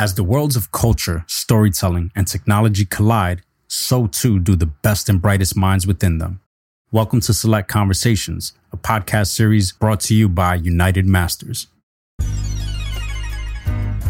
[0.00, 5.20] As the worlds of culture, storytelling, and technology collide, so too do the best and
[5.20, 6.40] brightest minds within them.
[6.92, 11.66] Welcome to Select Conversations, a podcast series brought to you by United Masters.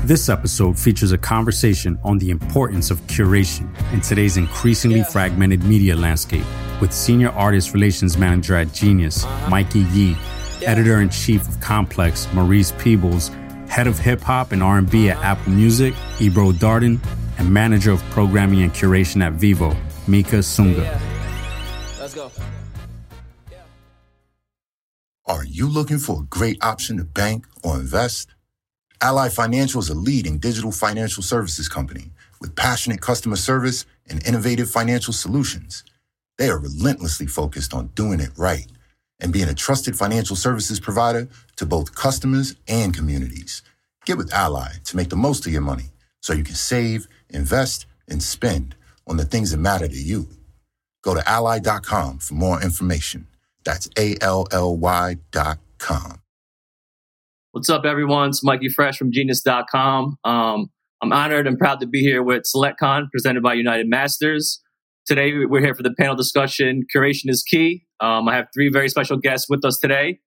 [0.04, 5.96] This episode features a conversation on the importance of curation in today's increasingly fragmented media
[5.96, 6.45] landscape
[6.82, 10.18] with Senior Artist Relations Manager at Genius, Mikey Yee,
[10.66, 13.30] Editor in Chief of Complex, Maurice Peebles,
[13.69, 16.98] Head of Hip Hop and R&B at Apple Music, Ebro Darden,
[17.39, 19.77] and Manager of Programming and Curation at Vevo,
[20.08, 21.00] Mika Sunga.
[22.00, 22.32] Let's go.
[25.27, 28.35] Are you looking for a great option to bank or invest?
[29.00, 34.70] Ally Financial is a leading digital financial services company with passionate customer service and innovative
[34.70, 35.84] financial solutions.
[36.39, 38.66] They are relentlessly focused on doing it right
[39.20, 43.62] and being a trusted financial services provider to both customers and communities.
[44.06, 45.91] Get with Ally to make the most of your money
[46.22, 48.75] so you can save, invest, and spend
[49.06, 50.28] on the things that matter to you.
[51.02, 53.27] Go to ally.com for more information.
[53.64, 56.20] That's A L L Y dot com.
[57.52, 58.30] What's up, everyone?
[58.30, 60.19] It's Mikey Fresh from Genius.com.
[60.24, 60.70] Um,
[61.02, 64.61] I'm honored and proud to be here with SelectCon presented by United Masters.
[65.09, 67.87] Today, we're here for the panel discussion Curation is Key.
[67.98, 70.19] Um, I have three very special guests with us today.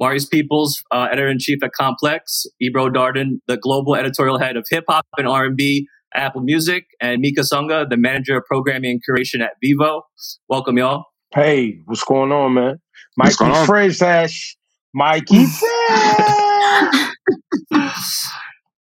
[0.00, 5.06] Maurice Peebles, uh, editor-in-chief at Complex, Ebro Darden, the global editorial head of hip hop
[5.16, 9.52] and R&B at Apple Music, and Mika Sunga, the manager of programming and curation at
[9.64, 10.02] Vevo.
[10.48, 11.04] Welcome, y'all.
[11.32, 12.80] Hey, what's going on, man?
[13.14, 13.66] What's going Mikey on?
[13.66, 14.56] Fresh,
[14.92, 15.46] Mikey
[17.72, 18.26] Fresh.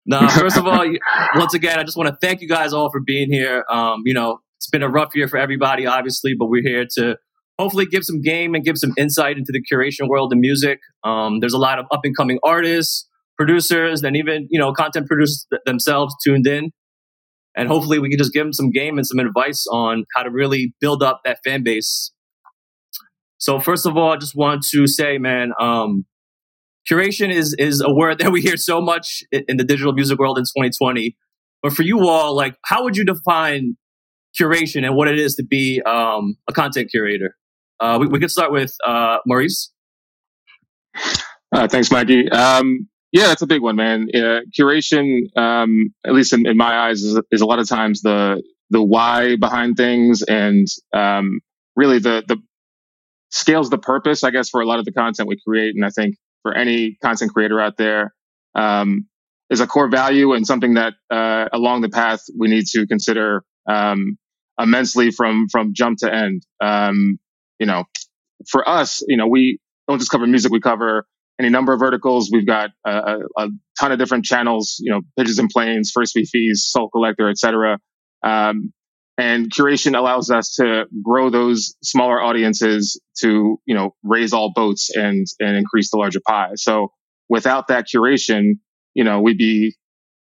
[0.05, 0.85] No, first of all,
[1.33, 3.65] once again, I just want to thank you guys all for being here.
[3.71, 7.17] Um, you know, it's been a rough year for everybody, obviously, but we're here to
[7.57, 10.77] hopefully give some game and give some insight into the curation world of music.
[11.03, 15.07] Um, there's a lot of up and coming artists, producers, and even you know content
[15.07, 16.69] producers th- themselves tuned in,
[17.57, 20.29] and hopefully we can just give them some game and some advice on how to
[20.29, 22.11] really build up that fan base.
[23.39, 26.05] So first of all, I just want to say, man, um,
[26.87, 30.37] curation is is a word that we hear so much in the digital music world
[30.37, 31.17] in 2020.
[31.63, 33.75] But for you all, like, how would you define
[34.39, 37.35] curation and what it is to be um, a content curator?
[37.79, 39.71] Uh, we, we could start with uh, Maurice.
[41.51, 42.29] Uh, thanks, Mikey.
[42.29, 44.07] Um, yeah, that's a big one, man.
[44.57, 48.41] Curation, um, at least in, in my eyes, is, is a lot of times the
[48.69, 51.41] the why behind things, and um,
[51.75, 52.37] really the the
[53.29, 55.75] scales the purpose, I guess, for a lot of the content we create.
[55.75, 58.13] And I think for any content creator out there,
[58.55, 59.07] um,
[59.49, 63.43] is a core value and something that uh, along the path we need to consider
[63.67, 64.17] um,
[64.61, 66.45] immensely from from jump to end.
[66.61, 67.19] Um,
[67.59, 67.85] you know,
[68.49, 71.05] for us, you know, we don't just cover music; we cover
[71.39, 72.29] any number of verticals.
[72.31, 73.47] We've got a, a, a
[73.79, 77.79] ton of different channels, you know, Pigeons and Planes, First We Feast, Sole Collector, etc.
[78.23, 78.73] Um,
[79.17, 84.89] and curation allows us to grow those smaller audiences to, you know, raise all boats
[84.95, 86.51] and, and increase the larger pie.
[86.55, 86.91] So
[87.29, 88.53] without that curation,
[88.93, 89.75] you know, we'd be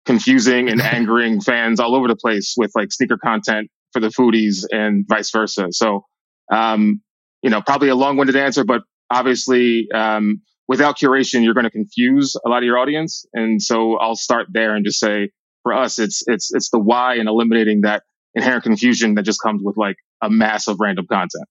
[0.05, 4.63] confusing and angering fans all over the place with like sneaker content for the foodies
[4.71, 5.67] and vice versa.
[5.71, 6.05] So,
[6.51, 7.01] um,
[7.41, 12.35] you know, probably a long-winded answer, but obviously, um, without curation, you're going to confuse
[12.45, 13.25] a lot of your audience.
[13.33, 15.31] And so I'll start there and just say,
[15.63, 18.03] for us, it's it's it's the why and eliminating that
[18.35, 21.47] inherent confusion that just comes with like a mass of random content.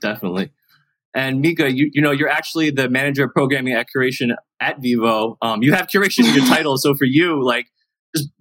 [0.00, 0.50] Definitely.
[1.14, 5.36] And Mika, you, you know, you're actually the manager of programming at curation at Vevo.
[5.42, 6.76] Um, you have curation in your title.
[6.76, 7.66] So for you, like,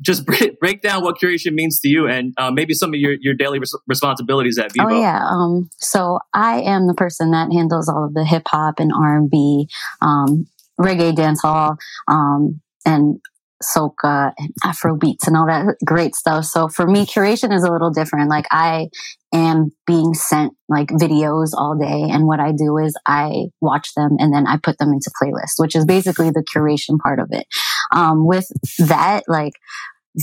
[0.01, 3.15] just, break, break down what curation means to you and uh, maybe some of your,
[3.19, 4.91] your daily res- responsibilities at Vevo.
[4.91, 5.25] Oh yeah.
[5.25, 9.17] Um, so I am the person that handles all of the hip hop and R
[9.17, 9.67] and B,
[10.01, 10.47] um,
[10.79, 13.19] reggae, dancehall, um, and
[13.63, 16.45] soca and Afro beats and all that great stuff.
[16.45, 18.29] So for me, curation is a little different.
[18.29, 18.89] Like I
[19.33, 24.17] am being sent like videos all day, and what I do is I watch them
[24.19, 27.45] and then I put them into playlists, which is basically the curation part of it.
[27.91, 28.47] Um, with
[28.79, 29.53] that, like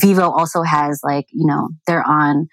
[0.02, 2.48] Vevo also has like you know they're on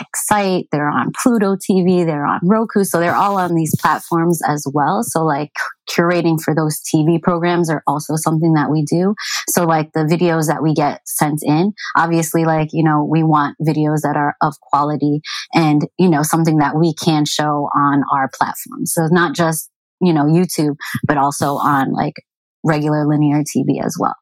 [0.00, 4.66] Excite, they're on Pluto TV, they're on Roku, so they're all on these platforms as
[4.72, 5.04] well.
[5.04, 5.52] So like
[5.88, 9.14] curating for those TV programs are also something that we do.
[9.50, 13.56] So like the videos that we get sent in, obviously like, you know, we want
[13.62, 15.20] videos that are of quality
[15.52, 18.86] and, you know, something that we can show on our platform.
[18.86, 20.74] So not just, you know, YouTube,
[21.06, 22.14] but also on like
[22.64, 24.14] regular linear TV as well.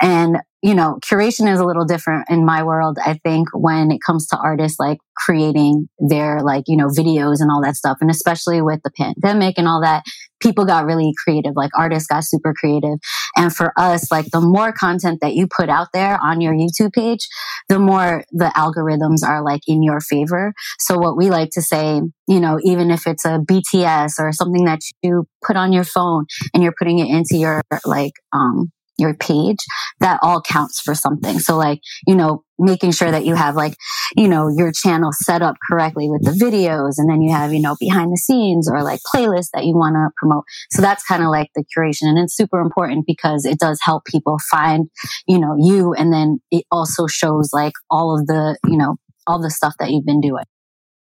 [0.00, 2.98] And you know, curation is a little different in my world.
[3.04, 7.50] I think when it comes to artists like creating their like, you know, videos and
[7.50, 7.98] all that stuff.
[8.00, 10.02] And especially with the pandemic and all that,
[10.40, 11.52] people got really creative.
[11.54, 12.98] Like artists got super creative.
[13.36, 16.92] And for us, like the more content that you put out there on your YouTube
[16.92, 17.28] page,
[17.68, 20.52] the more the algorithms are like in your favor.
[20.80, 24.64] So what we like to say, you know, even if it's a BTS or something
[24.64, 29.14] that you put on your phone and you're putting it into your like, um, your
[29.14, 29.58] page,
[30.00, 31.38] that all counts for something.
[31.38, 33.76] So like, you know, making sure that you have like,
[34.16, 37.60] you know, your channel set up correctly with the videos and then you have, you
[37.60, 40.44] know, behind the scenes or like playlists that you want to promote.
[40.70, 44.04] So that's kind of like the curation and it's super important because it does help
[44.04, 44.90] people find,
[45.26, 48.96] you know, you and then it also shows like all of the, you know,
[49.26, 50.44] all the stuff that you've been doing.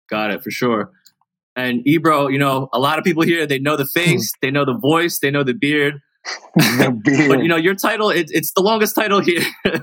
[0.10, 0.92] Got it for sure.
[1.56, 4.00] And Ebro, you know, a lot of people here, they know the hmm.
[4.00, 6.00] face, they know the voice, they know the beard
[6.56, 9.44] but you know your title it, it's the longest title here.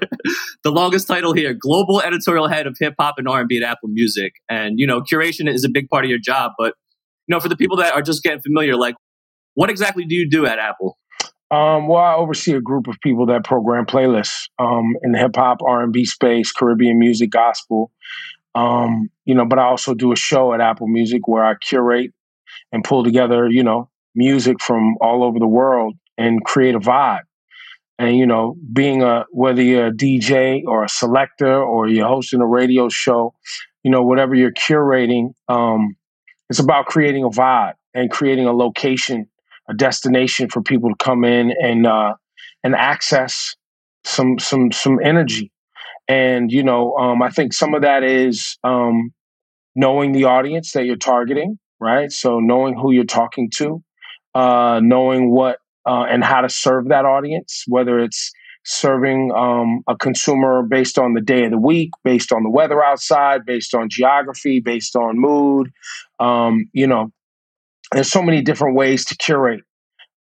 [0.64, 4.32] The longest title here global editorial head of hip hop and r&b at apple music.
[4.48, 6.74] And you know curation is a big part of your job but
[7.26, 8.96] you know for the people that are just getting familiar like
[9.54, 10.98] what exactly do you do at apple?
[11.50, 15.36] Um, well, I oversee a group of people that program playlists um, in the hip
[15.36, 17.92] hop, R and B space, Caribbean music, gospel.
[18.56, 22.10] Um, you know, but I also do a show at Apple Music where I curate
[22.72, 27.22] and pull together, you know, music from all over the world and create a vibe.
[27.98, 32.40] And you know, being a whether you're a DJ or a selector or you're hosting
[32.40, 33.34] a radio show,
[33.82, 35.96] you know, whatever you're curating, um,
[36.50, 39.26] it's about creating a vibe and creating a location,
[39.68, 42.14] a destination for people to come in and uh,
[42.62, 43.56] and access
[44.04, 45.50] some some some energy.
[46.08, 49.12] And you know, um, I think some of that is um,
[49.74, 52.12] knowing the audience that you're targeting, right?
[52.12, 53.82] So knowing who you're talking to,
[54.34, 58.32] uh, knowing what uh, and how to serve that audience, whether it's
[58.64, 62.82] serving um, a consumer based on the day of the week, based on the weather
[62.82, 65.70] outside, based on geography, based on mood.
[66.18, 67.12] Um, you know,
[67.92, 69.62] there's so many different ways to curate,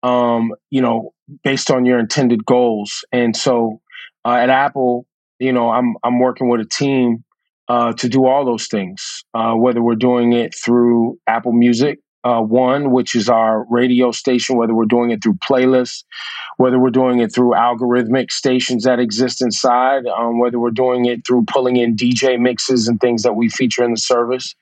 [0.03, 1.13] um, you know,
[1.44, 3.03] based on your intended goals.
[3.11, 3.81] And so
[4.23, 5.07] uh, at Apple,
[5.39, 7.23] you know, I'm I'm working with a team
[7.68, 12.42] uh, to do all those things, uh, whether we're doing it through Apple Music, uh,
[12.42, 16.04] One, which is our radio station, whether we're doing it through playlists,
[16.57, 21.25] whether we're doing it through algorithmic stations that exist inside, um, whether we're doing it
[21.25, 24.56] through pulling in DJ mixes and things that we feature in the service.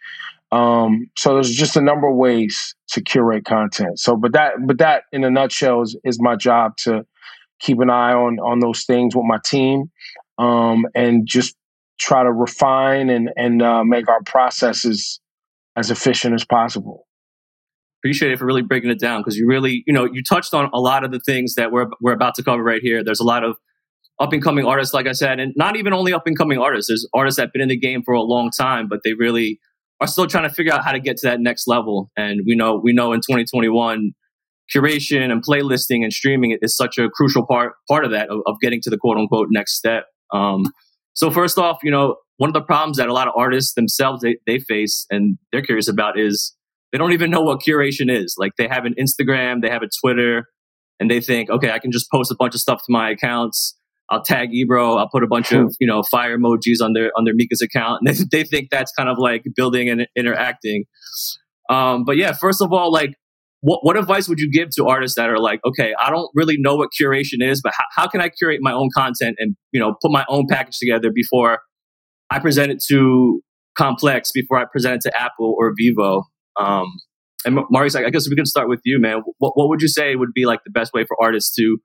[0.51, 3.97] Um, so there's just a number of ways to curate content.
[3.97, 7.05] So, but that, but that in a nutshell is, is my job to
[7.59, 9.89] keep an eye on on those things with my team,
[10.37, 11.55] um, and just
[11.97, 15.21] try to refine and and uh, make our processes
[15.75, 17.07] as efficient as possible
[18.03, 20.69] appreciate it for really breaking it down because you really, you know, you touched on
[20.73, 23.01] a lot of the things that we're we're about to cover right here.
[23.03, 23.55] There's a lot of
[24.19, 26.89] up and coming artists, like I said, and not even only up and coming artists.
[26.89, 29.59] There's artists that've been in the game for a long time, but they really
[30.01, 32.11] are still trying to figure out how to get to that next level.
[32.17, 34.11] And we know we know in 2021,
[34.75, 38.57] curation and playlisting and streaming is such a crucial part part of that of, of
[38.61, 40.05] getting to the quote unquote next step.
[40.33, 40.65] Um,
[41.13, 44.23] so first off, you know, one of the problems that a lot of artists themselves
[44.23, 46.53] they, they face and they're curious about is
[46.93, 48.35] they don't even know what curation is.
[48.37, 50.45] Like they have an Instagram, they have a Twitter,
[50.99, 53.75] and they think, okay, I can just post a bunch of stuff to my accounts.
[54.11, 54.97] I'll tag Ebro.
[54.97, 58.01] I'll put a bunch of you know fire emojis on their on their Mika's account,
[58.05, 60.85] and they, they think that's kind of like building and interacting.
[61.67, 63.15] Um, but yeah, first of all, like
[63.61, 66.57] what what advice would you give to artists that are like, okay, I don't really
[66.59, 69.79] know what curation is, but how, how can I curate my own content and you
[69.79, 71.59] know put my own package together before
[72.29, 73.41] I present it to
[73.75, 76.23] Complex, before I present it to Apple or Vevo?
[76.59, 76.87] Um,
[77.45, 79.21] and Maurice, I guess we can start with you, man.
[79.37, 81.77] What, what would you say would be like the best way for artists to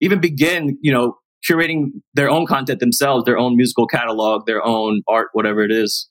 [0.00, 1.16] even begin, you know,
[1.48, 6.08] curating their own content themselves, their own musical catalog, their own art, whatever it is?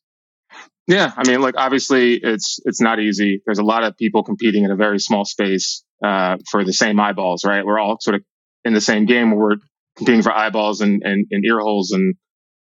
[0.87, 3.41] Yeah, I mean, like obviously, it's it's not easy.
[3.45, 6.99] There's a lot of people competing in a very small space uh, for the same
[6.99, 7.65] eyeballs, right?
[7.65, 8.23] We're all sort of
[8.65, 9.31] in the same game.
[9.31, 9.55] Where we're
[9.97, 12.15] competing for eyeballs and and, and ear holes, and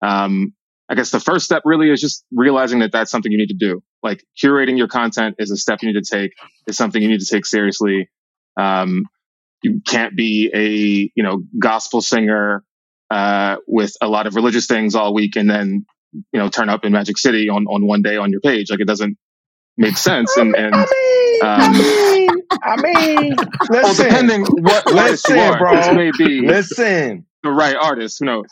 [0.02, 0.54] um,
[0.88, 3.56] I guess the first step really is just realizing that that's something you need to
[3.58, 3.82] do.
[4.06, 6.32] Like curating your content is a step you need to take.
[6.66, 8.08] Is something you need to take seriously.
[8.56, 9.04] Um,
[9.62, 12.64] you can't be a you know gospel singer
[13.10, 15.86] uh, with a lot of religious things all week and then
[16.32, 18.70] you know turn up in Magic City on on one day on your page.
[18.70, 19.18] Like it doesn't
[19.76, 20.36] make sense.
[20.36, 20.86] And, and um,
[21.42, 22.28] I mean,
[22.62, 23.36] I mean,
[23.70, 28.18] listen, well, depending what listen, are, bro, may be listen the right artist.
[28.20, 28.46] Who knows?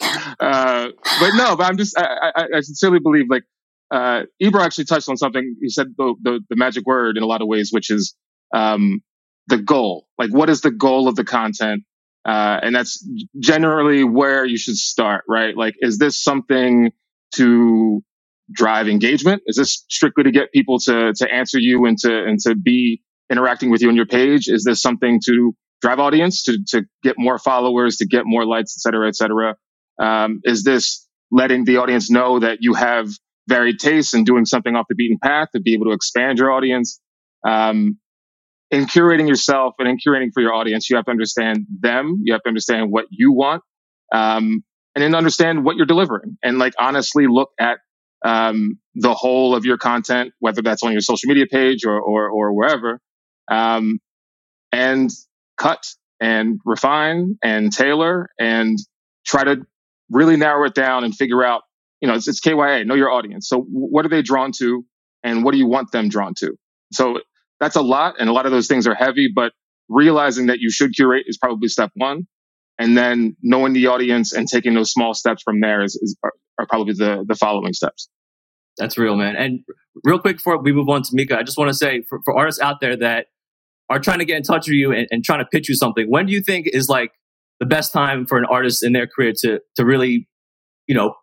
[0.00, 0.88] uh,
[1.20, 3.44] but no, but I'm just, I, I, I sincerely believe like,
[3.90, 5.56] uh, Ebro actually touched on something.
[5.60, 8.14] He said the, the, the magic word in a lot of ways, which is,
[8.54, 9.00] um,
[9.48, 10.08] the goal.
[10.18, 11.84] Like, what is the goal of the content?
[12.24, 15.56] Uh, and that's generally where you should start, right?
[15.56, 16.90] Like, is this something
[17.36, 18.02] to
[18.50, 19.42] drive engagement?
[19.46, 23.02] Is this strictly to get people to, to answer you and to, and to be
[23.30, 24.48] interacting with you on your page?
[24.48, 28.74] Is this something to drive audience, to, to get more followers, to get more likes,
[28.76, 29.54] et cetera, et cetera?
[30.00, 33.08] Um, is this letting the audience know that you have
[33.48, 36.52] varied tastes and doing something off the beaten path to be able to expand your
[36.52, 37.00] audience?
[37.46, 37.98] Um,
[38.70, 42.20] in curating yourself and in curating for your audience, you have to understand them.
[42.24, 43.62] You have to understand what you want.
[44.12, 47.78] Um, and then understand what you're delivering and like honestly look at
[48.24, 52.30] um, the whole of your content, whether that's on your social media page or, or,
[52.30, 52.98] or wherever,
[53.50, 53.98] um,
[54.72, 55.10] and
[55.58, 55.84] cut
[56.18, 58.78] and refine and tailor and
[59.26, 59.66] try to
[60.10, 61.62] really narrow it down and figure out,
[62.00, 63.48] you know, it's, it's KYA, know your audience.
[63.48, 64.84] So what are they drawn to
[65.22, 66.56] and what do you want them drawn to?
[66.92, 67.20] So
[67.60, 68.16] that's a lot.
[68.18, 69.52] And a lot of those things are heavy, but
[69.88, 72.26] realizing that you should curate is probably step one.
[72.78, 76.32] And then knowing the audience and taking those small steps from there is, is are,
[76.58, 78.08] are probably the, the following steps.
[78.76, 79.36] That's real, man.
[79.36, 79.60] And
[80.04, 82.36] real quick before we move on to Mika, I just want to say for, for
[82.36, 83.26] artists out there that
[83.88, 86.10] are trying to get in touch with you and, and trying to pitch you something,
[86.10, 87.12] when do you think is like
[87.60, 90.28] the best time for an artist in their career to to really,
[90.86, 91.14] you know,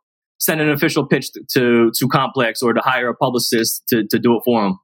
[0.44, 4.36] send an official pitch to to Complex or to hire a publicist to to do
[4.38, 4.80] it for them?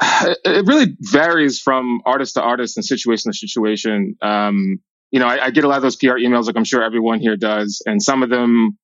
[0.44, 4.16] It really varies from artist to artist and situation to situation.
[4.22, 4.78] Um,
[5.10, 7.20] you know, I, I, get a lot of those PR emails, like I'm sure everyone
[7.20, 8.78] here does, and some of them,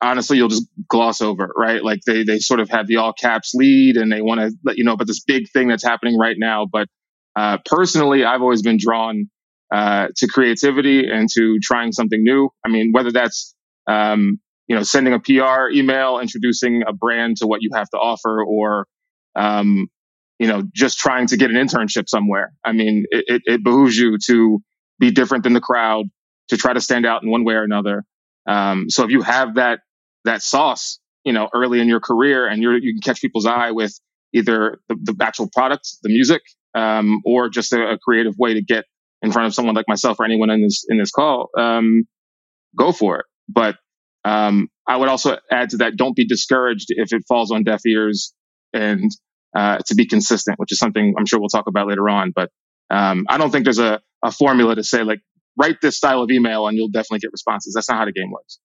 [0.00, 1.84] honestly, you'll just gloss over, right?
[1.84, 4.78] Like they they sort of have the all caps lead, and they want to let
[4.78, 6.66] you know about this big thing that's happening right now.
[6.70, 6.88] But
[7.36, 9.28] uh, personally, I've always been drawn
[9.72, 12.48] uh, to creativity and to trying something new.
[12.64, 13.54] I mean, whether that's
[13.86, 14.40] um,
[14.70, 18.40] you know sending a PR email introducing a brand to what you have to offer,
[18.40, 18.86] or
[19.34, 19.88] um,
[20.38, 22.52] you know just trying to get an internship somewhere.
[22.64, 24.60] I mean, it, it, it, behooves you to
[25.00, 26.06] be different than the crowd,
[26.50, 28.04] to try to stand out in one way or another.
[28.46, 29.80] Um, so if you have that
[30.24, 33.72] that sauce, you know, early in your career, and you you can catch people's eye
[33.72, 33.98] with
[34.32, 36.42] either the, the actual product, the music,
[36.76, 38.84] um, or just a, a, creative way to get
[39.20, 42.04] in front of someone like myself or anyone in this in this call, um,
[42.78, 43.26] go for it.
[43.48, 43.74] But
[44.24, 47.80] um, I would also add to that: don't be discouraged if it falls on deaf
[47.86, 48.32] ears,
[48.72, 49.10] and
[49.56, 52.32] uh, to be consistent, which is something I'm sure we'll talk about later on.
[52.34, 52.50] But
[52.90, 55.20] um, I don't think there's a, a formula to say like
[55.56, 57.74] write this style of email and you'll definitely get responses.
[57.74, 58.58] That's not how the game works.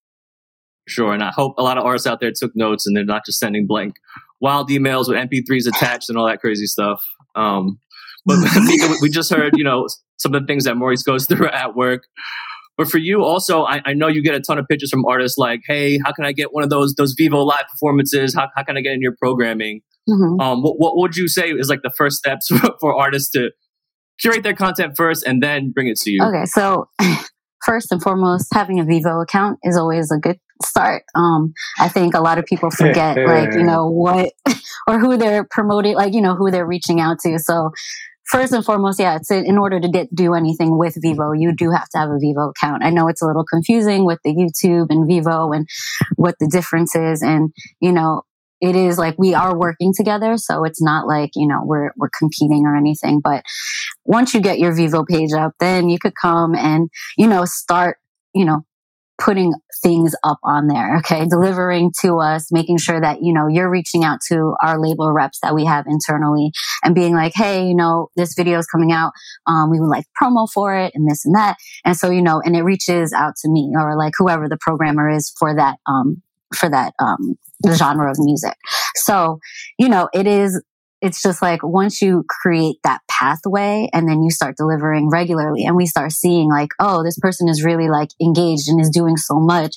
[0.87, 3.25] Sure, and I hope a lot of artists out there took notes and they're not
[3.25, 3.95] just sending blank
[4.39, 7.03] wild emails with MP3s attached and all that crazy stuff.
[7.35, 7.79] Um,
[8.25, 8.37] but
[9.01, 12.03] we just heard, you know, some of the things that Maurice goes through at work.
[12.77, 15.37] But for you, also, I, I, know you get a ton of pitches from artists
[15.37, 18.35] like, "Hey, how can I get one of those those Vevo live performances?
[18.35, 20.39] How, how can I get in your programming?" Mm-hmm.
[20.39, 23.51] Um, what, what would you say is like the first steps for, for artists to
[24.19, 26.23] curate their content first and then bring it to you?
[26.23, 26.89] Okay, so
[27.65, 31.03] first and foremost, having a Vevo account is always a good start.
[31.15, 34.31] Um, I think a lot of people forget, like, you know, what
[34.87, 37.39] or who they're promoting, like, you know, who they're reaching out to.
[37.39, 37.71] So
[38.25, 41.71] first and foremost, yeah, it's in order to get do anything with Vevo, you do
[41.71, 42.83] have to have a Vevo account.
[42.83, 45.67] I know it's a little confusing with the YouTube and Vevo and
[46.15, 48.23] what the difference is, and you know,
[48.61, 52.09] it is like we are working together, so it's not like you know we're we're
[52.17, 53.21] competing or anything.
[53.23, 53.43] But
[54.03, 57.97] once you get your Vevo page up, then you could come and you know start
[58.33, 58.65] you know
[59.17, 61.25] putting things up on there, okay?
[61.25, 65.39] Delivering to us, making sure that, you know, you're reaching out to our label reps
[65.41, 66.51] that we have internally
[66.83, 69.11] and being like, hey, you know, this video is coming out.
[69.47, 71.55] Um, we would like promo for it and this and that.
[71.85, 75.09] And so, you know, and it reaches out to me or like whoever the programmer
[75.09, 76.21] is for that, um,
[76.53, 77.35] for that, um,
[77.73, 78.55] genre of music.
[78.95, 79.39] So,
[79.79, 80.61] you know, it is
[81.05, 85.75] it's just like once you create that pathway and then you start delivering regularly and
[85.75, 89.35] we start seeing like, oh, this person is really like engaged and is doing so
[89.35, 89.75] much.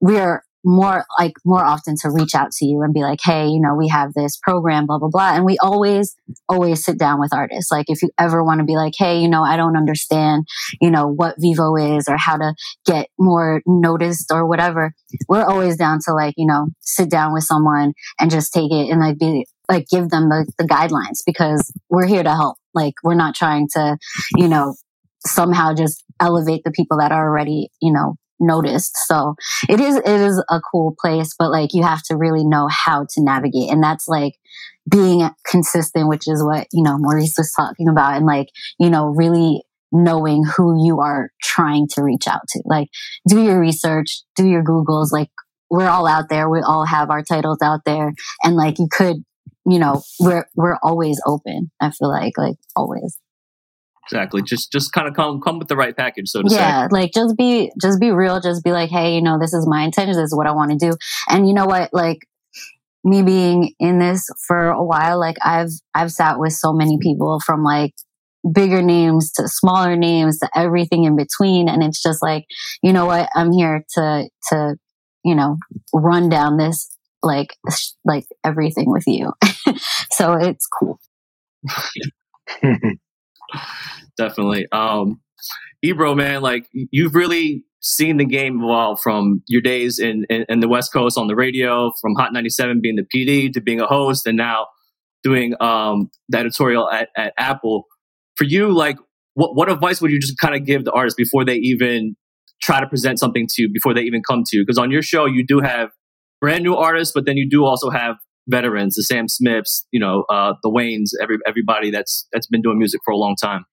[0.00, 3.60] We're more like more often to reach out to you and be like, hey, you
[3.60, 5.34] know, we have this program, blah, blah, blah.
[5.34, 6.14] And we always,
[6.48, 7.72] always sit down with artists.
[7.72, 10.46] Like if you ever want to be like, hey, you know, I don't understand,
[10.80, 12.54] you know, what Vevo is or how to
[12.86, 14.92] get more noticed or whatever,
[15.28, 18.90] we're always down to like, you know, sit down with someone and just take it
[18.90, 22.58] and like be like give them the, the guidelines because we're here to help.
[22.74, 23.96] Like we're not trying to,
[24.36, 24.74] you know,
[25.26, 28.96] somehow just elevate the people that are already, you know, noticed.
[29.06, 29.34] So
[29.68, 33.02] it is, it is a cool place, but like you have to really know how
[33.02, 33.70] to navigate.
[33.70, 34.34] And that's like
[34.90, 38.48] being consistent, which is what, you know, Maurice was talking about and like,
[38.78, 39.62] you know, really
[39.92, 42.62] knowing who you are trying to reach out to.
[42.64, 42.88] Like
[43.28, 45.28] do your research, do your Googles, like
[45.68, 46.48] we're all out there.
[46.48, 48.12] We all have our titles out there
[48.42, 49.16] and like you could
[49.66, 51.70] you know, we're we're always open.
[51.80, 53.18] I feel like like always.
[54.04, 54.42] Exactly.
[54.42, 56.62] Just just kind of come come with the right package, so to yeah, say.
[56.62, 58.40] Yeah, like just be just be real.
[58.40, 60.14] Just be like, hey, you know, this is my intention.
[60.14, 60.96] This is what I want to do.
[61.28, 61.90] And you know what?
[61.92, 62.18] Like
[63.04, 67.40] me being in this for a while, like I've I've sat with so many people
[67.44, 67.94] from like
[68.52, 72.46] bigger names to smaller names to everything in between, and it's just like,
[72.82, 73.28] you know what?
[73.36, 74.76] I'm here to to
[75.24, 75.56] you know
[75.94, 76.90] run down this
[77.22, 77.56] like
[78.04, 79.32] like everything with you.
[80.12, 80.98] so it's cool.
[84.16, 84.66] Definitely.
[84.72, 85.20] Um,
[85.82, 90.60] Ebro, man, like you've really seen the game evolve from your days in, in, in,
[90.60, 93.86] the West Coast on the radio, from Hot 97 being the PD to being a
[93.86, 94.66] host, and now
[95.22, 97.84] doing um, the editorial at, at Apple.
[98.36, 98.98] For you, like,
[99.34, 102.16] what, what advice would you just kind of give the artists before they even
[102.62, 104.62] try to present something to you, before they even come to you?
[104.62, 105.90] Because on your show, you do have
[106.40, 108.16] brand new artists, but then you do also have
[108.48, 112.78] veterans, the Sam Smiths, you know, uh, the Waynes, every, everybody that's that's been doing
[112.78, 113.64] music for a long time.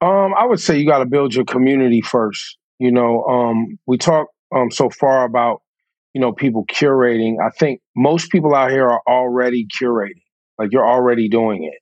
[0.00, 2.58] Um, I would say you got to build your community first.
[2.78, 5.62] You know, um, we talk um, so far about
[6.14, 7.34] you know people curating.
[7.44, 10.22] I think most people out here are already curating.
[10.58, 11.78] Like you're already doing it.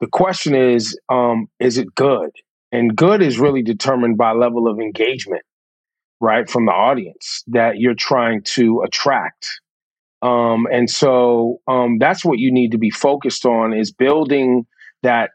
[0.00, 2.30] The question is, um, is it good?
[2.72, 5.42] And good is really determined by level of engagement,
[6.20, 9.60] right, from the audience that you're trying to attract.
[10.22, 14.66] Um, and so um, that's what you need to be focused on is building
[15.02, 15.30] that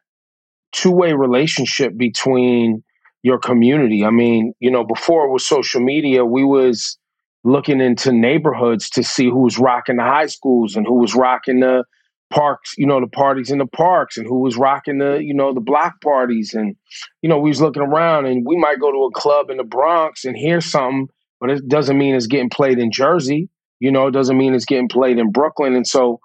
[0.72, 2.84] two-way relationship between
[3.22, 4.06] your community.
[4.06, 6.98] I mean, you know, before it was social media, we was
[7.44, 11.60] looking into neighborhoods to see who was rocking the high schools and who was rocking
[11.60, 11.84] the
[12.30, 15.54] parks, you know, the parties in the parks and who was rocking the, you know,
[15.54, 16.54] the block parties.
[16.54, 16.76] And,
[17.22, 19.64] you know, we was looking around and we might go to a club in the
[19.64, 21.08] Bronx and hear something,
[21.40, 23.50] but it doesn't mean it's getting played in Jersey.
[23.80, 25.76] You know, it doesn't mean it's getting played in Brooklyn.
[25.76, 26.20] And so,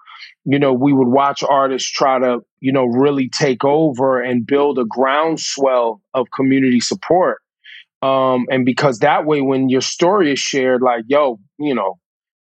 [0.45, 4.79] you know, we would watch artists try to, you know, really take over and build
[4.79, 7.39] a groundswell of community support.
[8.01, 11.99] Um, and because that way, when your story is shared, like, yo, you know,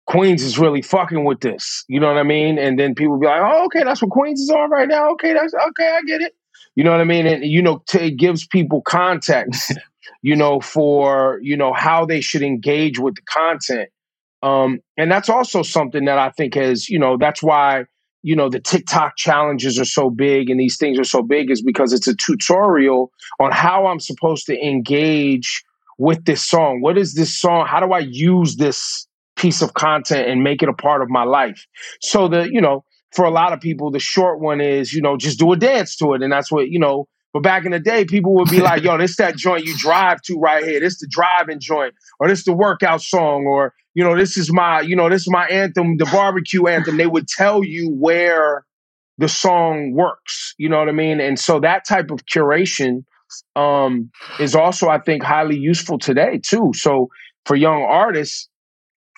[0.08, 1.84] Queens is really fucking with this.
[1.88, 2.58] You know what I mean?
[2.58, 5.12] And then people be like, oh, okay, that's what Queens is on right now.
[5.12, 6.34] Okay, that's okay, I get it.
[6.76, 7.28] You know what I mean?
[7.28, 9.74] And you know, t- it gives people context,
[10.22, 13.90] you know, for you know how they should engage with the content.
[14.44, 17.86] Um, and that's also something that I think has, you know, that's why,
[18.24, 21.62] you know, the TikTok challenges are so big and these things are so big is
[21.62, 25.64] because it's a tutorial on how I'm supposed to engage
[25.98, 26.82] with this song.
[26.82, 27.68] What is this song?
[27.68, 31.24] How do I use this piece of content and make it a part of my
[31.24, 31.66] life?
[32.02, 35.18] So the, you know, for a lot of people, the short one is, you know,
[35.18, 36.24] just do a dance to it.
[36.24, 38.98] And that's what, you know, but back in the day, people would be like, yo,
[38.98, 40.80] this that joint you drive to right here.
[40.80, 44.82] This the driving joint, or this the workout song, or you know, this is my,
[44.82, 46.98] you know, this is my anthem, the barbecue anthem.
[46.98, 48.66] They would tell you where
[49.18, 50.54] the song works.
[50.58, 51.20] You know what I mean?
[51.20, 53.04] And so that type of curation
[53.56, 56.72] um, is also, I think, highly useful today too.
[56.74, 57.10] So
[57.46, 58.50] for young artists,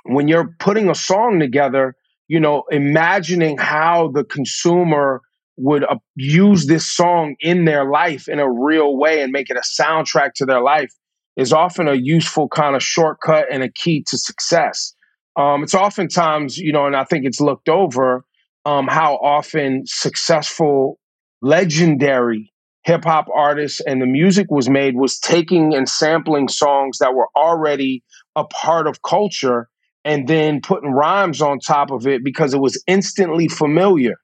[0.05, 1.95] when you're putting a song together,
[2.27, 5.21] you know, imagining how the consumer
[5.55, 9.57] would uh, use this song in their life in a real way and make it
[9.57, 10.91] a soundtrack to their life
[11.35, 14.93] is often a useful kind of shortcut and a key to success.
[15.35, 18.23] Um, it's oftentimes, you know, and I think it's looked over
[18.65, 20.99] um, how often successful,
[21.41, 27.15] legendary hip hop artists and the music was made was taking and sampling songs that
[27.15, 28.03] were already
[28.35, 29.69] a part of culture
[30.05, 34.15] and then putting rhymes on top of it because it was instantly familiar.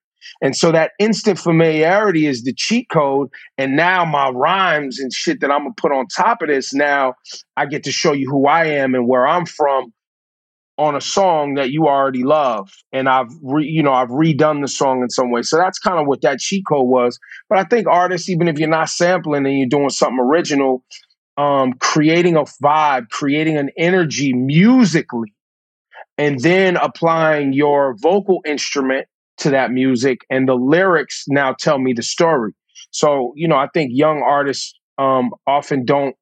[0.42, 3.30] And so that instant familiarity is the cheat code.
[3.58, 7.16] And now my rhymes and shit that I'm gonna put on top of this, now
[7.58, 9.94] I get to show you who I am and where I'm from
[10.80, 12.72] on a song that you already love.
[12.94, 15.42] And I've re, you know, I've redone the song in some way.
[15.42, 17.20] So that's kind of what that cheat code was.
[17.50, 20.86] But I think artists, even if you're not sampling and you're doing something original,
[21.36, 25.34] um, creating a vibe, creating an energy musically,
[26.18, 29.08] and then applying your vocal instrument
[29.40, 32.54] to that music and the lyrics now tell me the story.
[32.92, 36.16] So you know i think young artists um, often don't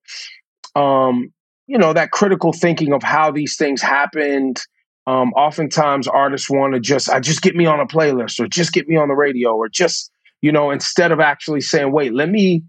[0.76, 1.34] um,
[1.66, 4.62] you know that critical thinking of how these things happened.
[5.08, 8.74] Um, oftentimes artists want to just i just get me on a playlist or just
[8.74, 12.30] get me on the radio or just you know instead of actually saying wait let
[12.30, 12.64] me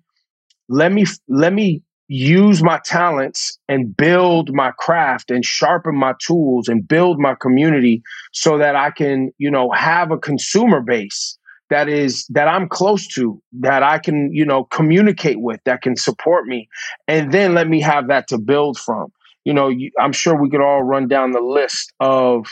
[0.69, 6.67] let me let me use my talents and build my craft and sharpen my tools
[6.67, 11.87] and build my community so that I can, you know, have a consumer base that
[11.89, 16.47] is that I'm close to, that I can, you know, communicate with, that can support
[16.47, 16.69] me.
[17.07, 19.13] And then let me have that to build from.
[19.45, 22.47] You know, I'm sure we could all run down the list of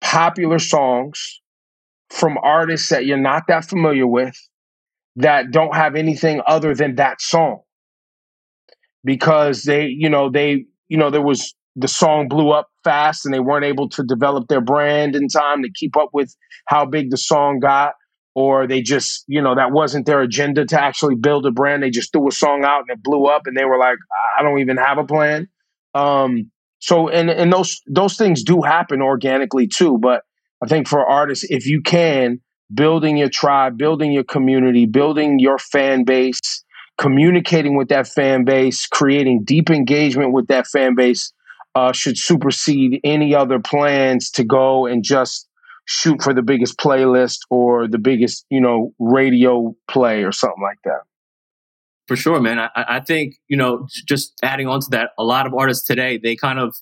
[0.00, 1.40] popular songs
[2.08, 4.36] from artists that you're not that familiar with
[5.16, 7.60] that don't have anything other than that song
[9.04, 13.34] because they, you know, they, you know, there was the song blew up fast and
[13.34, 16.34] they weren't able to develop their brand in time to keep up with
[16.66, 17.94] how big the song got
[18.36, 21.82] or they just you know that wasn't their agenda to actually build a brand.
[21.82, 23.98] They just threw a song out and it blew up and they were like
[24.38, 25.48] i don't even have a plan.
[25.94, 26.50] Um,
[26.84, 30.22] so and and those those things do happen organically too but
[30.62, 32.40] i think for artists if you can
[32.72, 36.63] building your tribe building your community building your fan base
[36.98, 41.32] communicating with that fan base creating deep engagement with that fan base
[41.74, 45.48] uh, should supersede any other plans to go and just
[45.86, 50.78] shoot for the biggest playlist or the biggest, you know, radio play or something like
[50.84, 51.00] that.
[52.06, 52.58] For sure, man.
[52.58, 56.18] I, I think, you know, just adding on to that, a lot of artists today,
[56.22, 56.76] they kind of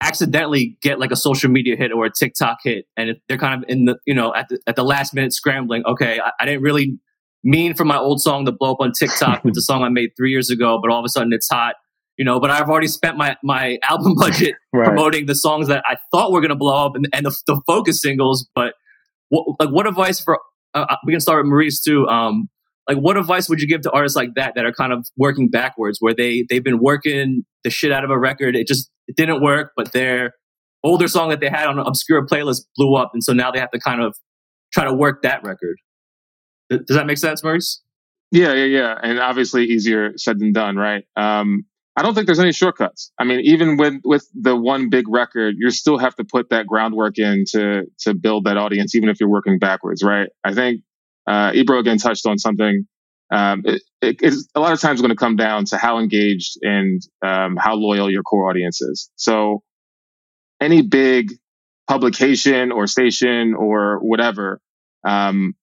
[0.00, 2.86] accidentally get like a social media hit or a TikTok hit.
[2.96, 5.84] And they're kind of in the, you know, at the, at the last minute scrambling.
[5.86, 6.98] Okay, I, I didn't really
[7.44, 10.10] mean for my old song to blow up on TikTok with the song I made
[10.16, 11.74] three years ago, but all of a sudden it's hot
[12.16, 14.86] you know, but I've already spent my, my album budget right.
[14.86, 17.60] promoting the songs that I thought were going to blow up and, and the, the
[17.66, 18.48] focus singles.
[18.54, 18.74] But
[19.28, 20.38] what, like, what advice for,
[20.74, 22.06] uh, uh, we can start with Maurice too.
[22.08, 22.48] Um,
[22.88, 25.48] like what advice would you give to artists like that that are kind of working
[25.48, 28.54] backwards where they, they've been working the shit out of a record.
[28.54, 30.32] It just, it didn't work, but their
[30.82, 33.10] older song that they had on an obscure playlist blew up.
[33.14, 34.14] And so now they have to kind of
[34.72, 35.78] try to work that record.
[36.70, 37.82] Does that make sense, Maurice?
[38.30, 38.98] Yeah, yeah, yeah.
[39.02, 41.04] And obviously easier said than done, right?
[41.16, 43.12] Um, I don't think there's any shortcuts.
[43.18, 46.66] I mean, even with with the one big record, you still have to put that
[46.66, 50.28] groundwork in to to build that audience, even if you're working backwards, right?
[50.42, 50.80] I think
[51.28, 52.86] uh, Ebro again touched on something.
[53.30, 56.58] Um, it, it, it's a lot of times going to come down to how engaged
[56.62, 59.10] and um, how loyal your core audience is.
[59.14, 59.62] So,
[60.60, 61.32] any big
[61.86, 64.60] publication or station or whatever
[65.06, 65.54] um,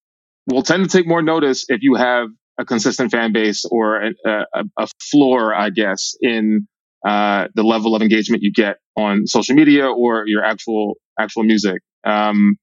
[0.47, 2.27] will tend to take more notice if you have
[2.57, 6.67] a consistent fan base or a, a, a floor, I guess, in
[7.07, 11.81] uh, the level of engagement you get on social media or your actual actual music.
[12.05, 12.57] Um,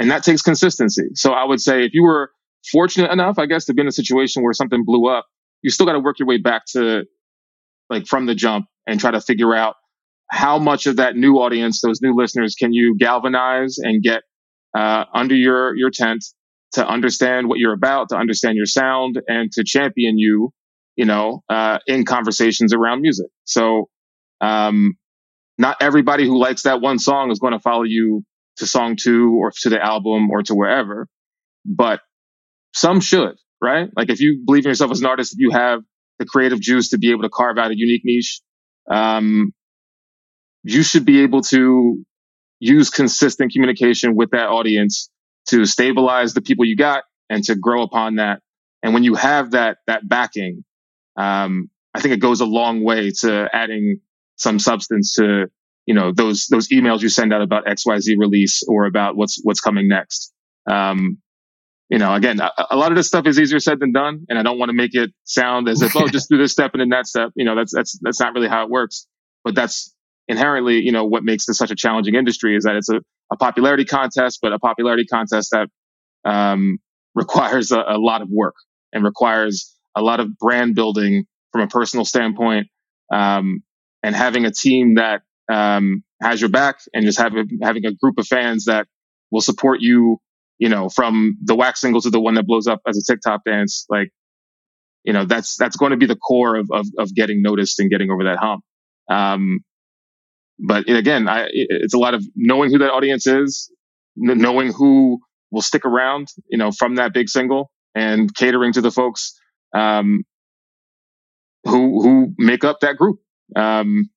[0.00, 1.08] and that takes consistency.
[1.14, 2.30] So I would say if you were
[2.70, 5.26] fortunate enough, I guess, to be in a situation where something blew up,
[5.62, 7.04] you still got to work your way back to
[7.90, 9.74] like from the jump and try to figure out
[10.30, 14.22] how much of that new audience, those new listeners, can you galvanize and get
[14.76, 16.24] uh, under your your tent
[16.72, 20.52] to understand what you're about, to understand your sound, and to champion you,
[20.96, 23.28] you know, uh, in conversations around music.
[23.44, 23.88] So,
[24.40, 24.94] um,
[25.56, 28.22] not everybody who likes that one song is going to follow you
[28.58, 31.08] to song two or to the album or to wherever,
[31.64, 32.00] but
[32.74, 33.88] some should, right?
[33.96, 35.80] Like if you believe in yourself as an artist, if you have
[36.18, 38.40] the creative juice to be able to carve out a unique niche,
[38.90, 39.52] um,
[40.62, 42.04] you should be able to
[42.60, 45.10] use consistent communication with that audience
[45.48, 48.40] to stabilize the people you got and to grow upon that.
[48.82, 50.64] And when you have that that backing,
[51.16, 54.00] um, I think it goes a long way to adding
[54.36, 55.46] some substance to
[55.86, 59.16] you know those those emails you send out about X Y Z release or about
[59.16, 60.32] what's what's coming next.
[60.70, 61.18] Um,
[61.88, 64.38] you know, again, a, a, lot of this stuff is easier said than done, and
[64.38, 66.82] I don't want to make it sound as if oh, just do this step and
[66.82, 67.30] then that step.
[67.34, 69.06] You know, that's that's that's not really how it works.
[69.44, 69.94] But that's
[70.28, 73.00] inherently, you know, what makes this such a challenging industry is that it's a,
[73.32, 75.68] a popularity contest, but a popularity contest that
[76.24, 76.78] um,
[77.14, 78.54] requires a, a, lot of work
[78.92, 82.68] and requires a lot of brand building from a personal standpoint,
[83.12, 83.62] um,
[84.02, 88.18] and having a team that um, has your back and just having having a group
[88.18, 88.86] of fans that
[89.30, 90.18] will support you.
[90.60, 93.44] You know, from the wax single to the one that blows up as a TikTok
[93.44, 94.10] dance, like
[95.04, 97.88] you know that's that's going to be the core of of, of getting noticed and
[97.90, 98.64] getting over that hump.
[99.08, 99.60] Um,
[100.58, 103.70] but again, I, it's a lot of knowing who that audience is,
[104.16, 108.90] knowing who will stick around, you know, from that big single and catering to the
[108.90, 109.38] folks,
[109.74, 110.24] um,
[111.64, 113.20] who, who make up that group.
[113.56, 114.10] Um,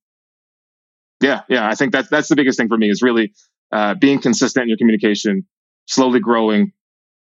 [1.21, 3.33] yeah, yeah, I think that's, that's the biggest thing for me is really,
[3.71, 5.45] uh, being consistent in your communication,
[5.87, 6.73] slowly growing,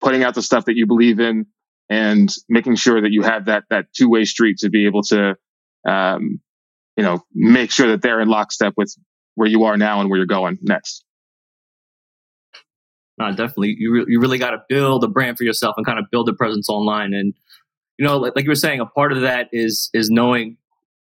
[0.02, 1.46] putting out the stuff that you believe in
[1.90, 5.36] and making sure that you have that, that two way street to be able to,
[5.88, 6.40] um,
[6.98, 8.96] you know, make sure that they're in lockstep with
[9.36, 11.04] where you are now and where you're going next.
[13.18, 13.76] No, definitely.
[13.78, 16.28] You, re- you really got to build a brand for yourself and kind of build
[16.28, 17.14] a presence online.
[17.14, 17.34] And,
[17.98, 20.58] you know, like, like you were saying, a part of that is, is knowing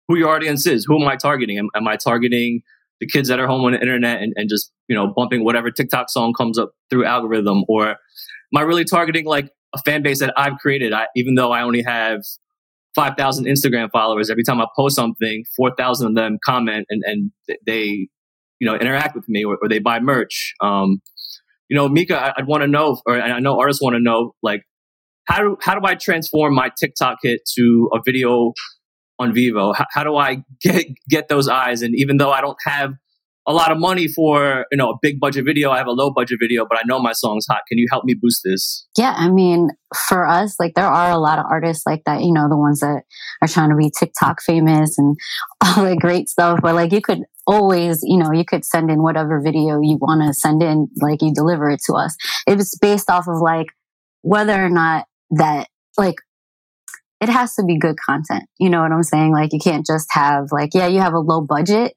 [0.08, 0.86] who your audience is.
[0.86, 1.58] Who am I targeting?
[1.58, 2.62] Am, am I targeting
[3.00, 5.72] the kids that are home on the internet and, and just, you know, bumping whatever
[5.72, 7.64] TikTok song comes up through algorithm?
[7.68, 7.96] Or am
[8.58, 10.94] I really targeting like a fan base that I've created?
[10.94, 12.24] I, even though I only have
[13.00, 14.30] 5,000 Instagram followers.
[14.30, 17.32] Every time I post something, 4,000 of them comment and, and
[17.66, 18.10] they,
[18.60, 20.54] you know, interact with me or, or they buy merch.
[20.60, 21.02] Um,
[21.70, 24.34] you know, Mika, I, would want to know, or I know artists want to know,
[24.44, 24.64] like,
[25.24, 28.52] how do how do I transform my TikTok hit to a video
[29.18, 29.74] on Vevo?
[29.74, 31.82] How, how do I get get those eyes?
[31.82, 32.96] And even though I don't have
[33.50, 35.72] a lot of money for you know a big budget video.
[35.72, 37.64] I have a low budget video, but I know my song's hot.
[37.68, 38.86] Can you help me boost this?
[38.96, 39.70] Yeah, I mean,
[40.08, 42.22] for us, like there are a lot of artists like that.
[42.22, 43.02] You know, the ones that
[43.42, 45.18] are trying to be TikTok famous and
[45.66, 46.60] all the great stuff.
[46.62, 50.22] But like, you could always, you know, you could send in whatever video you want
[50.28, 50.88] to send in.
[51.02, 52.16] Like, you deliver it to us.
[52.46, 53.68] It's based off of like
[54.22, 56.16] whether or not that like
[57.20, 58.44] it has to be good content.
[58.60, 59.34] You know what I'm saying?
[59.34, 61.94] Like you can't just have like, yeah, you have a low budget,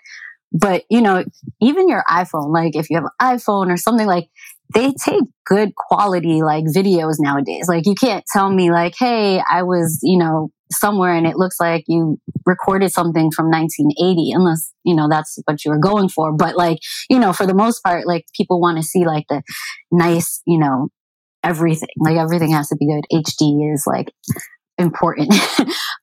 [0.52, 1.24] but you know,
[1.60, 4.28] even your iPhone, like if you have an iPhone or something like
[4.74, 7.68] they take good quality like videos nowadays.
[7.68, 11.60] Like you can't tell me like, hey, I was, you know, somewhere and it looks
[11.60, 16.32] like you recorded something from 1980 unless you know that's what you were going for.
[16.32, 16.78] But like
[17.10, 19.42] you know for the most part like people want to see like the
[19.90, 20.88] nice you know
[21.44, 21.88] everything.
[21.98, 23.04] Like everything has to be good.
[23.12, 24.12] Hd is like
[24.78, 25.34] important.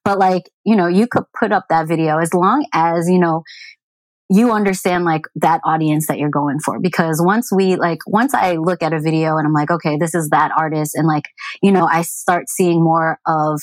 [0.06, 3.44] But like you know you could put up that video as long as you know
[4.30, 6.80] you understand like that audience that you're going for.
[6.80, 10.14] Because once we like once i look at a video and i'm like okay this
[10.14, 11.26] is that artist and like
[11.62, 13.60] you know i start seeing more of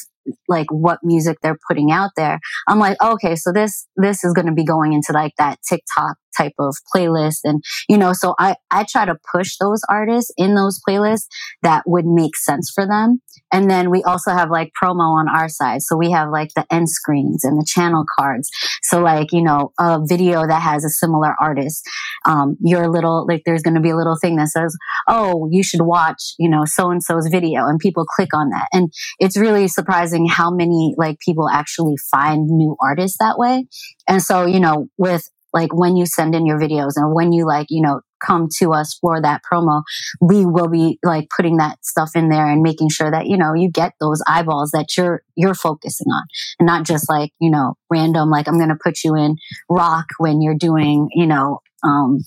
[0.49, 4.47] like what music they're putting out there i'm like okay so this this is going
[4.47, 7.41] to be going into like that tiktok type of playlist.
[7.45, 11.27] And you know so i i try to push those artists in those playlists
[11.63, 13.21] that would make sense for them.
[13.53, 15.83] And then we also have like promo on our side.
[15.83, 18.51] So we have like the end screens and the channel cards.
[18.83, 21.85] So like you know a video that has a similar artist
[22.27, 24.77] um your little like there's going to be a little thing that says
[25.09, 28.69] oh you should watch you know so and so's video and people click on that.
[28.73, 33.67] And it's really surprising how many like people actually find new artists that way.
[34.09, 37.47] And so you know with like when you send in your videos and when you
[37.47, 39.83] like, you know, come to us for that promo,
[40.21, 43.55] we will be like putting that stuff in there and making sure that, you know,
[43.55, 46.23] you get those eyeballs that you're, you're focusing on
[46.59, 49.37] and not just like, you know, random, like I'm going to put you in
[49.69, 52.21] rock when you're doing, you know, um,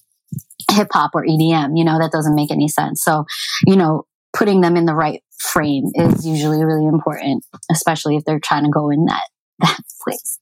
[0.72, 3.04] hip hop or EDM, you know, that doesn't make any sense.
[3.04, 3.26] So,
[3.66, 4.04] you know,
[4.34, 8.70] putting them in the right frame is usually really important, especially if they're trying to
[8.70, 9.28] go in that,
[9.60, 10.40] that place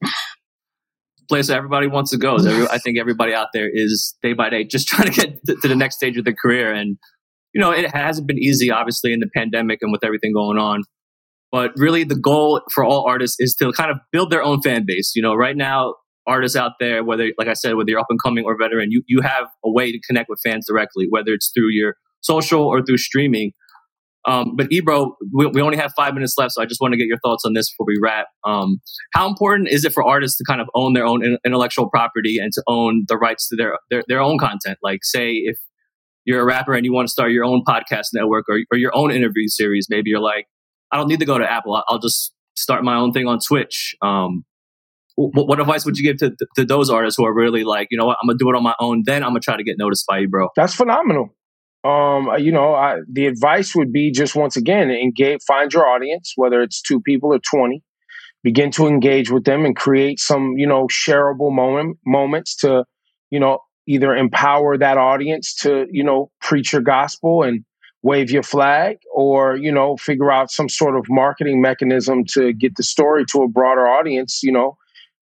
[1.28, 2.36] place that everybody wants to go.
[2.36, 5.56] Every, I think everybody out there is day by day just trying to get to,
[5.56, 6.74] to the next stage of their career.
[6.74, 6.98] And,
[7.54, 10.84] you know, it hasn't been easy, obviously, in the pandemic and with everything going on.
[11.52, 14.84] But really, the goal for all artists is to kind of build their own fan
[14.86, 15.14] base.
[15.16, 18.20] You know, right now, artists out there, whether, like I said, whether you're up and
[18.22, 21.52] coming or veteran, you, you have a way to connect with fans directly, whether it's
[21.56, 23.54] through your social or through streaming.
[24.28, 26.98] Um, but Ebro, we, we, only have five minutes left, so I just want to
[26.98, 28.28] get your thoughts on this before we wrap.
[28.44, 28.82] Um,
[29.14, 32.52] how important is it for artists to kind of own their own intellectual property and
[32.52, 34.80] to own the rights to their, their, their own content?
[34.84, 35.58] Like, say, if
[36.26, 38.94] you're a rapper and you want to start your own podcast network or, or your
[38.94, 40.46] own interview series, maybe you're like,
[40.92, 41.82] I don't need to go to Apple.
[41.88, 43.96] I'll just start my own thing on Twitch.
[44.02, 44.44] Um,
[45.16, 47.98] what, what, advice would you give to, to those artists who are really like, you
[47.98, 49.78] know what, I'm gonna do it on my own, then I'm gonna try to get
[49.78, 50.50] noticed by you, bro?
[50.58, 51.37] That's phenomenal
[51.88, 56.34] um, you know, I, the advice would be just once again, engage, find your audience,
[56.36, 57.82] whether it's two people or 20,
[58.44, 62.84] begin to engage with them and create some, you know, shareable moment, moments to,
[63.30, 67.64] you know, either empower that audience to, you know, preach your gospel and
[68.04, 72.76] wave your flag or, you know, figure out some sort of marketing mechanism to get
[72.76, 74.78] the story to a broader audience, you know,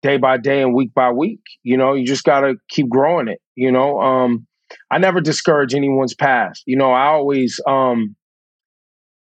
[0.03, 1.41] day by day and week by week.
[1.63, 3.99] You know, you just got to keep growing it, you know.
[3.99, 4.47] Um,
[4.91, 6.63] I never discourage anyone's past.
[6.65, 8.15] You know, I always um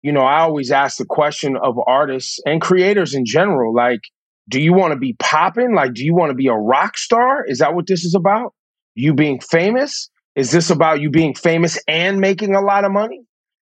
[0.03, 4.01] you know, I always ask the question of artists and creators in general like
[4.47, 5.73] do you want to be popping?
[5.73, 7.43] Like do you want to be a rock star?
[7.47, 8.53] Is that what this is about?
[8.93, 10.09] You being famous?
[10.35, 13.21] Is this about you being famous and making a lot of money?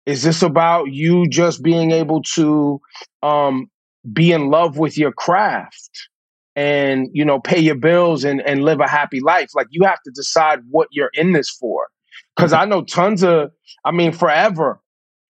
[0.06, 2.80] Is this about you just being able to
[3.22, 3.66] um
[4.12, 6.09] be in love with your craft?
[6.56, 9.50] And you know pay your bills and and live a happy life.
[9.54, 11.88] Like you have to decide what you're in this for.
[12.36, 13.50] Because i know tons of
[13.84, 14.80] i mean forever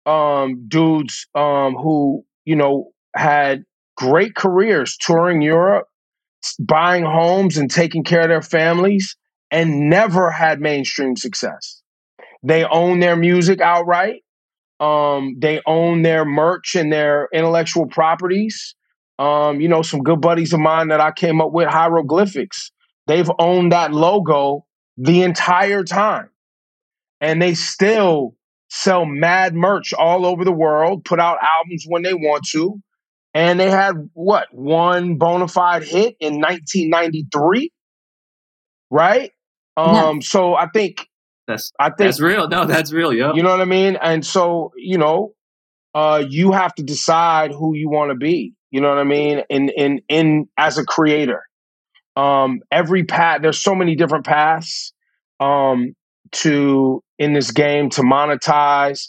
[0.07, 3.65] um dudes um who you know had
[3.97, 5.87] great careers touring europe
[6.61, 9.17] buying homes and taking care of their families
[9.51, 11.83] and never had mainstream success.
[12.43, 14.23] They own their music outright
[14.81, 18.77] um they own their merch and their intellectual properties
[19.19, 22.71] um, you know, some good buddies of mine that I came up with, hieroglyphics.
[23.07, 26.31] They've owned that logo the entire time.
[27.21, 28.35] And they still
[28.69, 32.81] sell mad merch all over the world, put out albums when they want to.
[33.35, 37.73] And they had what, one bona fide hit in 1993?
[38.91, 39.33] Right?
[39.77, 41.07] Um, so I think
[41.47, 42.49] that's I think that's real.
[42.49, 43.33] No, that's real, yeah.
[43.33, 43.97] You know what I mean?
[44.01, 45.35] And so, you know,
[45.95, 48.55] uh, you have to decide who you want to be.
[48.71, 49.43] You know what I mean?
[49.49, 51.43] In in in as a creator,
[52.17, 53.41] um, every path.
[53.43, 54.93] There's so many different paths
[55.41, 55.95] um,
[56.33, 59.09] to in this game to monetize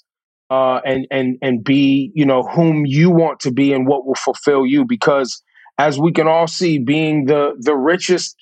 [0.50, 4.16] uh, and and and be you know whom you want to be and what will
[4.16, 4.86] fulfill you.
[4.86, 5.42] Because
[5.78, 8.36] as we can all see, being the the richest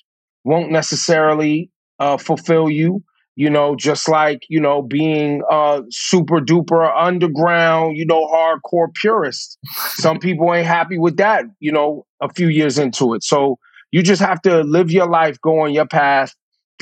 [0.44, 3.02] won't necessarily uh, fulfill you
[3.38, 9.56] you know, just like, you know, being a super duper underground, you know, hardcore purist.
[9.94, 13.22] Some people ain't happy with that, you know, a few years into it.
[13.22, 13.60] So
[13.92, 16.34] you just have to live your life, go on your path,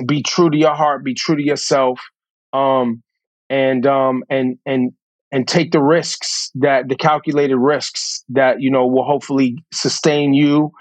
[0.07, 2.01] be true to your heart, be true to yourself,
[2.55, 3.03] um,
[3.51, 4.93] and um, and and
[5.31, 10.73] and take the risks that the calculated risks that you know will hopefully sustain you,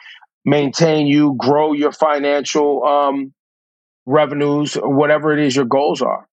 [0.45, 3.33] maintain you, grow your financial um,
[4.05, 6.27] revenues or whatever it is your goals are.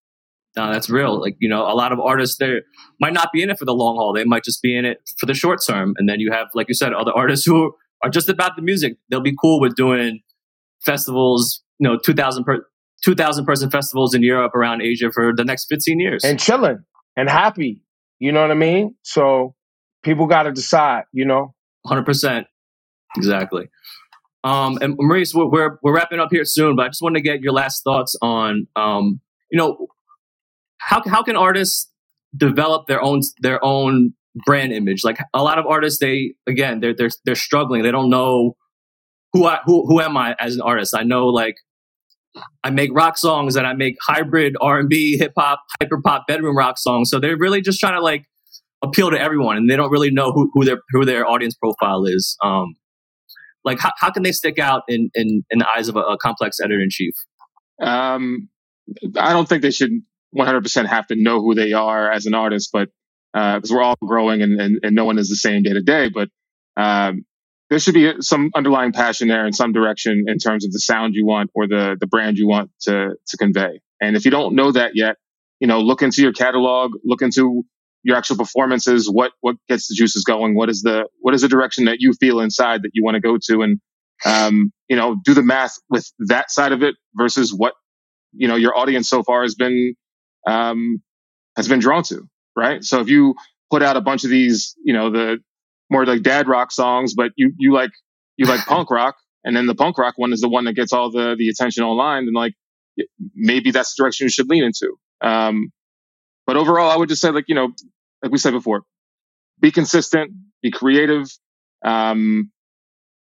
[0.57, 1.19] No, that's real.
[1.21, 2.61] Like, you know, a lot of artists they
[3.01, 4.13] might not be in it for the long haul.
[4.13, 5.95] They might just be in it for the short term.
[5.97, 8.97] And then you have, like you said, other artists who are just about the music.
[9.11, 10.21] They'll be cool with doing
[10.85, 12.67] festivals, you know, 2000 per
[13.05, 16.23] 2000 person festivals in Europe around Asia for the next 15 years.
[16.23, 16.85] And chilling
[17.17, 17.81] and happy.
[18.19, 18.95] You know what I mean?
[19.03, 19.55] So
[20.05, 21.55] people got to decide, you know?
[21.87, 22.45] 100%.
[23.17, 23.69] Exactly.
[24.45, 27.23] Um, and Maurice, we're, we're, we're wrapping up here soon, but I just wanted to
[27.23, 29.87] get your last thoughts on, um, you know,
[30.79, 31.91] how how can artists
[32.37, 35.05] develop their own their own brand image?
[35.05, 37.83] Like a lot of artists, they again they're they're they're struggling.
[37.83, 38.57] They don't know
[39.33, 40.95] who I who who am I as an artist.
[40.97, 41.55] I know like
[42.65, 46.27] I make rock songs and I make hybrid R and B, hip hop, hyper pop,
[46.27, 47.11] bedroom rock songs.
[47.11, 48.25] So they're really just trying to like
[48.83, 52.05] appeal to everyone, and they don't really know who, who their who their audience profile
[52.05, 52.37] is.
[52.43, 52.75] Um,
[53.65, 56.19] like how, how can they stick out in, in, in the eyes of a, a
[56.19, 57.15] complex editor in chief?
[57.81, 58.49] Um,
[59.17, 59.93] I don't think they should
[60.37, 62.89] 100% have to know who they are as an artist, but
[63.33, 65.81] because uh, we're all growing and, and, and, no one is the same day to
[65.81, 66.29] day, but
[66.77, 67.25] um,
[67.71, 71.15] there should be some underlying passion there in some direction in terms of the sound
[71.15, 73.81] you want or the the brand you want to to convey.
[73.99, 75.17] And if you don't know that yet,
[75.59, 77.65] you know, look into your catalog, look into
[78.03, 81.49] your actual performances, what what gets the juices going, what is the what is the
[81.49, 83.81] direction that you feel inside that you want to go to, and
[84.25, 87.75] um, you know, do the math with that side of it versus what
[88.33, 89.95] you know your audience so far has been
[90.47, 91.03] um,
[91.57, 92.83] has been drawn to, right?
[92.83, 93.35] So if you
[93.71, 95.39] put out a bunch of these, you know, the
[95.91, 97.91] more like dad rock songs, but you you like
[98.37, 100.93] you like punk rock, and then the punk rock one is the one that gets
[100.93, 102.55] all the the attention online, then like
[103.35, 104.97] maybe that's the direction you should lean into.
[105.21, 105.71] Um,
[106.47, 107.73] but overall, I would just say, like, you know,
[108.23, 108.83] like we said before,
[109.61, 111.27] be consistent, be creative,
[111.85, 112.51] um,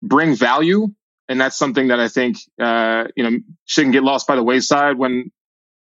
[0.01, 0.87] bring value.
[1.29, 4.97] And that's something that I think, uh, you know, shouldn't get lost by the wayside
[4.97, 5.31] when,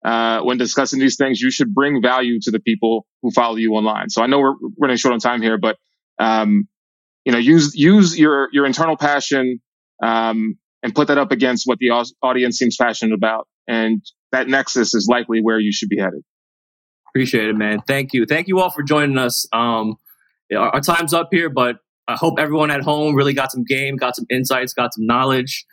[0.03, 1.39] uh, when discussing these things.
[1.39, 4.09] You should bring value to the people who follow you online.
[4.09, 5.77] So I know we're running short on time here, but,
[6.19, 6.67] um,
[7.25, 9.61] you know, use, use your, your internal passion,
[10.01, 11.89] um, and put that up against what the
[12.21, 13.47] audience seems passionate about.
[13.67, 16.21] And that nexus is likely where you should be headed.
[17.15, 17.79] Appreciate it, man.
[17.87, 18.25] Thank you.
[18.25, 19.47] Thank you all for joining us.
[19.53, 19.95] Um,
[20.53, 21.77] our, our time's up here, but
[22.09, 25.65] I hope everyone at home really got some game, got some insights, got some knowledge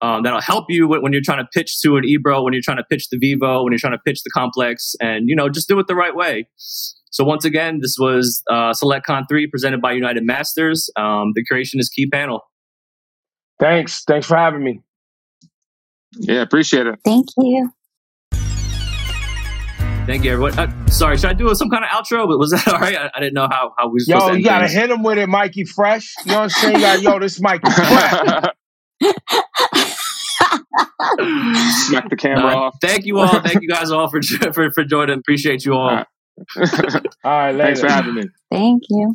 [0.00, 2.62] um, that'll help you when, when, you're trying to pitch to an Ebro, when you're
[2.62, 5.48] trying to pitch the Vevo, when you're trying to pitch the complex, and you know
[5.48, 6.48] just do it the right way.
[6.56, 10.90] So once again, this was uh, SelectCon three presented by United Masters.
[10.96, 12.42] Um, the creation is key panel.
[13.58, 14.04] Thanks.
[14.04, 14.82] Thanks for having me.
[16.12, 16.98] Yeah, appreciate it.
[17.04, 17.70] Thank you.
[20.06, 20.56] Thank you, everyone.
[20.56, 22.28] Uh, sorry, should I do some kind of outro?
[22.28, 22.96] But was that all right?
[22.96, 23.98] I, I didn't know how how we.
[24.06, 24.72] Yo, you gotta things.
[24.78, 26.14] hit him with it, Mikey Fresh.
[26.24, 27.02] You know what I'm saying?
[27.02, 28.44] You yo, this Mikey Fresh.
[31.88, 32.76] Smack the camera uh, off.
[32.80, 33.40] Thank you all.
[33.40, 35.18] Thank you guys all for for, for joining.
[35.18, 35.80] Appreciate you all.
[35.80, 36.06] All right,
[37.24, 37.56] all right.
[37.56, 38.24] Thanks for having me.
[38.52, 39.12] Thank you.